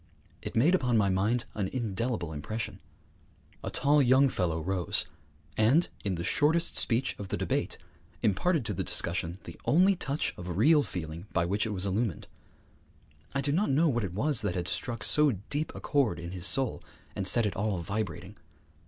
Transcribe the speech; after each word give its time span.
It 0.41 0.55
made 0.55 0.73
upon 0.73 0.97
my 0.97 1.09
mind 1.11 1.45
an 1.53 1.67
indelible 1.67 2.33
impression. 2.33 2.79
A 3.63 3.69
tall 3.69 4.01
young 4.01 4.29
fellow 4.29 4.59
rose, 4.59 5.05
and, 5.57 5.89
in 6.03 6.15
the 6.15 6.23
shortest 6.23 6.75
speech 6.75 7.15
of 7.19 7.27
the 7.27 7.37
debate, 7.37 7.77
imparted 8.23 8.65
to 8.65 8.73
the 8.73 8.83
discussion 8.83 9.37
the 9.43 9.59
only 9.65 9.95
touch 9.95 10.33
of 10.37 10.57
real 10.57 10.81
feeling 10.81 11.27
by 11.33 11.45
which 11.45 11.67
it 11.67 11.71
was 11.71 11.85
illumined. 11.85 12.25
I 13.35 13.41
do 13.41 13.51
not 13.51 13.69
know 13.69 13.89
what 13.89 14.03
it 14.03 14.13
was 14.15 14.41
that 14.41 14.55
had 14.55 14.67
struck 14.67 15.03
so 15.03 15.33
deep 15.51 15.71
a 15.75 15.79
chord 15.79 16.17
in 16.17 16.31
his 16.31 16.47
soul 16.47 16.81
and 17.15 17.27
set 17.27 17.45
it 17.45 17.55
all 17.55 17.77
vibrating. 17.77 18.37